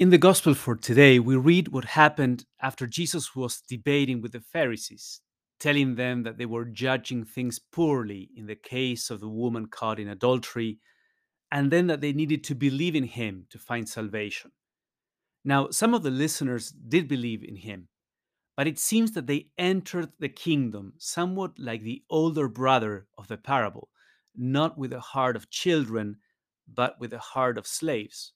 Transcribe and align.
In 0.00 0.10
the 0.10 0.18
gospel 0.18 0.54
for 0.54 0.74
today, 0.74 1.20
we 1.20 1.36
read 1.36 1.68
what 1.68 1.84
happened 1.84 2.46
after 2.60 2.84
Jesus 2.84 3.36
was 3.36 3.60
debating 3.60 4.20
with 4.20 4.32
the 4.32 4.40
Pharisees, 4.40 5.20
telling 5.60 5.94
them 5.94 6.24
that 6.24 6.36
they 6.36 6.46
were 6.46 6.64
judging 6.64 7.24
things 7.24 7.60
poorly 7.60 8.28
in 8.36 8.46
the 8.46 8.56
case 8.56 9.08
of 9.08 9.20
the 9.20 9.28
woman 9.28 9.66
caught 9.68 10.00
in 10.00 10.08
adultery, 10.08 10.80
and 11.52 11.70
then 11.70 11.86
that 11.86 12.00
they 12.00 12.12
needed 12.12 12.42
to 12.42 12.56
believe 12.56 12.96
in 12.96 13.04
him 13.04 13.46
to 13.50 13.58
find 13.60 13.88
salvation. 13.88 14.50
Now, 15.44 15.70
some 15.70 15.94
of 15.94 16.02
the 16.02 16.10
listeners 16.10 16.70
did 16.70 17.06
believe 17.06 17.44
in 17.44 17.54
him, 17.54 17.86
but 18.56 18.66
it 18.66 18.80
seems 18.80 19.12
that 19.12 19.28
they 19.28 19.50
entered 19.58 20.10
the 20.18 20.28
kingdom 20.28 20.94
somewhat 20.98 21.56
like 21.56 21.82
the 21.82 22.02
older 22.10 22.48
brother 22.48 23.06
of 23.16 23.28
the 23.28 23.36
parable, 23.36 23.90
not 24.34 24.76
with 24.76 24.92
a 24.92 24.98
heart 24.98 25.36
of 25.36 25.50
children, 25.50 26.16
but 26.66 26.98
with 26.98 27.12
a 27.12 27.20
heart 27.20 27.56
of 27.56 27.68
slaves. 27.68 28.33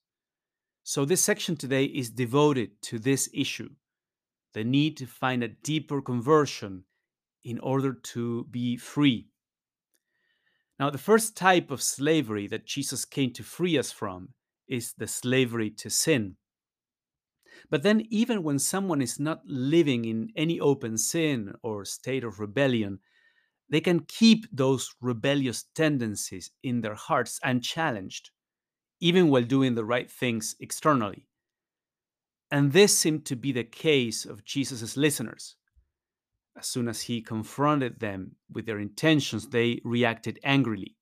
So, 0.91 1.05
this 1.05 1.23
section 1.23 1.55
today 1.55 1.84
is 1.84 2.09
devoted 2.09 2.80
to 2.84 2.98
this 2.98 3.28
issue 3.34 3.69
the 4.55 4.65
need 4.65 4.97
to 4.97 5.06
find 5.06 5.45
a 5.45 5.48
deeper 5.48 6.01
conversion 6.01 6.84
in 7.45 7.59
order 7.59 7.92
to 7.92 8.45
be 8.51 8.78
free. 8.78 9.28
Now, 10.80 10.88
the 10.88 10.97
first 10.97 11.37
type 11.37 11.70
of 11.70 11.83
slavery 11.83 12.47
that 12.47 12.64
Jesus 12.64 13.05
came 13.05 13.34
to 13.34 13.42
free 13.42 13.77
us 13.77 13.92
from 13.92 14.30
is 14.66 14.95
the 14.95 15.06
slavery 15.06 15.69
to 15.73 15.91
sin. 15.91 16.37
But 17.69 17.83
then, 17.83 18.06
even 18.09 18.42
when 18.42 18.59
someone 18.59 19.02
is 19.02 19.20
not 19.20 19.42
living 19.45 20.06
in 20.06 20.30
any 20.36 20.59
open 20.59 20.97
sin 20.97 21.52
or 21.62 21.84
state 21.84 22.25
of 22.25 22.41
rebellion, 22.41 23.00
they 23.69 23.83
can 23.83 24.06
keep 24.09 24.47
those 24.50 24.95
rebellious 25.02 25.66
tendencies 25.75 26.50
in 26.62 26.80
their 26.80 26.95
hearts 26.95 27.39
unchallenged 27.45 28.30
even 29.01 29.29
while 29.29 29.43
doing 29.43 29.75
the 29.75 29.84
right 29.84 30.11
things 30.11 30.57
externally. 30.61 31.27
And 32.51 32.73
this 32.73 32.97
seemed 32.97 33.27
to 33.27 33.37
be 33.37 33.52
the 33.52 33.65
case 33.65 34.25
of 34.25 34.45
Jesus' 34.45 34.97
listeners. 34.97 35.56
As 36.56 36.67
soon 36.67 36.89
as 36.89 37.03
he 37.03 37.20
confronted 37.20 38.00
them 38.00 38.33
with 38.50 38.67
their 38.67 38.78
intentions, 38.78 39.48
they 39.48 39.81
reacted 39.84 40.41
angrily. 40.42 40.97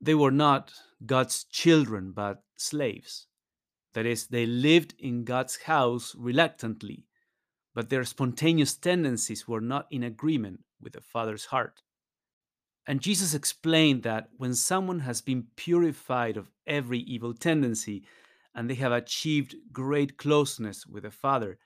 They 0.00 0.14
were 0.14 0.30
not 0.30 0.72
God's 1.04 1.44
children, 1.44 2.12
but 2.12 2.42
slaves. 2.56 3.26
That 3.94 4.06
is, 4.06 4.26
they 4.26 4.46
lived 4.46 4.94
in 4.98 5.24
God's 5.24 5.62
house 5.62 6.14
reluctantly, 6.16 7.06
but 7.74 7.88
their 7.88 8.04
spontaneous 8.04 8.74
tendencies 8.76 9.48
were 9.48 9.60
not 9.60 9.86
in 9.90 10.02
agreement 10.02 10.60
with 10.80 10.92
the 10.92 11.00
Father's 11.00 11.46
heart. 11.46 11.82
And 12.90 13.00
Jesus 13.00 13.34
explained 13.34 14.02
that 14.02 14.30
when 14.36 14.52
someone 14.52 14.98
has 14.98 15.20
been 15.20 15.46
purified 15.54 16.36
of 16.36 16.50
every 16.66 16.98
evil 16.98 17.32
tendency 17.32 18.02
and 18.52 18.68
they 18.68 18.74
have 18.74 18.90
achieved 18.90 19.54
great 19.70 20.16
closeness 20.16 20.84
with 20.88 21.04
the 21.04 21.12
Father, 21.12 21.60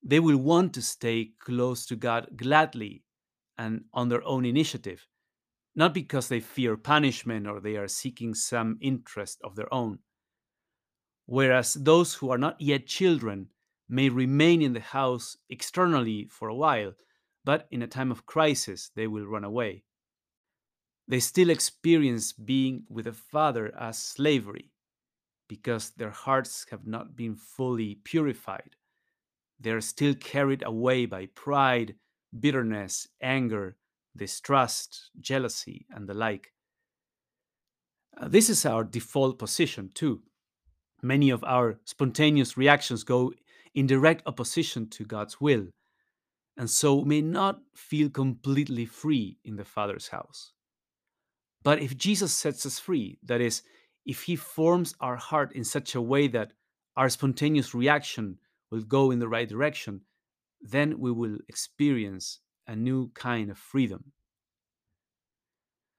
they 0.00 0.20
will 0.20 0.36
want 0.36 0.72
to 0.74 0.80
stay 0.80 1.32
close 1.40 1.84
to 1.86 1.96
God 1.96 2.28
gladly 2.36 3.02
and 3.58 3.86
on 3.92 4.08
their 4.08 4.22
own 4.22 4.44
initiative, 4.44 5.08
not 5.74 5.92
because 5.92 6.28
they 6.28 6.38
fear 6.38 6.76
punishment 6.76 7.48
or 7.48 7.58
they 7.58 7.74
are 7.74 7.88
seeking 7.88 8.32
some 8.32 8.78
interest 8.80 9.40
of 9.42 9.56
their 9.56 9.74
own. 9.74 9.98
Whereas 11.26 11.74
those 11.74 12.14
who 12.14 12.30
are 12.30 12.38
not 12.38 12.60
yet 12.60 12.86
children 12.86 13.48
may 13.88 14.08
remain 14.08 14.62
in 14.62 14.72
the 14.72 14.78
house 14.78 15.36
externally 15.50 16.28
for 16.30 16.46
a 16.46 16.54
while, 16.54 16.92
but 17.44 17.66
in 17.72 17.82
a 17.82 17.88
time 17.88 18.12
of 18.12 18.24
crisis 18.24 18.92
they 18.94 19.08
will 19.08 19.26
run 19.26 19.42
away 19.42 19.82
they 21.06 21.20
still 21.20 21.50
experience 21.50 22.32
being 22.32 22.84
with 22.88 23.06
a 23.06 23.12
father 23.12 23.74
as 23.78 23.98
slavery 23.98 24.70
because 25.48 25.90
their 25.90 26.10
hearts 26.10 26.66
have 26.70 26.86
not 26.86 27.14
been 27.14 27.36
fully 27.36 27.96
purified. 28.04 28.76
They 29.60 29.70
are 29.70 29.80
still 29.80 30.14
carried 30.14 30.62
away 30.64 31.06
by 31.06 31.26
pride, 31.26 31.94
bitterness, 32.38 33.06
anger, 33.20 33.76
distrust, 34.16 35.10
jealousy, 35.20 35.86
and 35.90 36.08
the 36.08 36.14
like. 36.14 36.52
Uh, 38.16 38.28
this 38.28 38.48
is 38.48 38.64
our 38.64 38.84
default 38.84 39.38
position, 39.38 39.90
too. 39.94 40.22
Many 41.02 41.30
of 41.30 41.44
our 41.44 41.78
spontaneous 41.84 42.56
reactions 42.56 43.04
go 43.04 43.32
in 43.74 43.86
direct 43.86 44.22
opposition 44.26 44.88
to 44.90 45.04
God's 45.04 45.40
will, 45.40 45.66
and 46.56 46.70
so 46.70 47.02
may 47.02 47.20
not 47.20 47.60
feel 47.74 48.08
completely 48.08 48.86
free 48.86 49.36
in 49.44 49.56
the 49.56 49.64
Father's 49.64 50.08
house. 50.08 50.53
But 51.64 51.80
if 51.80 51.96
Jesus 51.96 52.32
sets 52.32 52.64
us 52.66 52.78
free, 52.78 53.18
that 53.24 53.40
is, 53.40 53.62
if 54.06 54.22
he 54.22 54.36
forms 54.36 54.94
our 55.00 55.16
heart 55.16 55.52
in 55.54 55.64
such 55.64 55.94
a 55.94 56.02
way 56.02 56.28
that 56.28 56.52
our 56.96 57.08
spontaneous 57.08 57.74
reaction 57.74 58.38
will 58.70 58.82
go 58.82 59.10
in 59.10 59.18
the 59.18 59.28
right 59.28 59.48
direction, 59.48 60.02
then 60.60 60.98
we 61.00 61.10
will 61.10 61.38
experience 61.48 62.40
a 62.66 62.76
new 62.76 63.08
kind 63.14 63.50
of 63.50 63.58
freedom. 63.58 64.12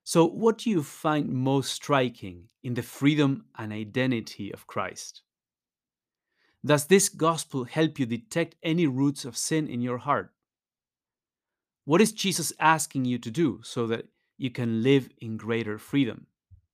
So, 0.04 0.28
what 0.28 0.60
do 0.60 0.70
you 0.70 0.84
find 0.84 1.30
most 1.30 1.74
striking 1.74 2.50
in 2.64 2.76
the 2.76 2.84
freedom 2.84 3.46
and 3.58 3.74
identity 3.74 4.54
of 4.54 4.68
Christ? 4.68 5.24
Does 6.64 6.86
this 6.86 7.10
gospel 7.10 7.64
help 7.64 7.98
you 8.00 8.06
detect 8.06 8.56
any 8.62 8.86
roots 8.86 9.26
of 9.26 9.36
sin 9.36 9.68
in 9.68 9.82
your 9.82 9.98
heart? 9.98 10.32
What 11.86 12.02
is 12.02 12.12
Jesus 12.12 12.54
asking 12.60 13.06
you 13.06 13.18
to 13.20 13.32
do 13.32 13.62
so 13.64 13.88
that 13.88 14.06
you 14.38 14.50
can 14.52 14.84
live 14.84 15.10
in 15.20 15.38
greater 15.38 15.78
freedom. 15.78 16.28